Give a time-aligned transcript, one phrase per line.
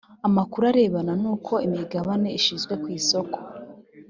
[0.27, 3.37] amakuru arebana n’uko imigabane ishyizwe ku isoko